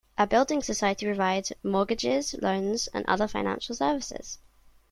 [0.17, 4.39] A building society provides mortgages, loans and other financial services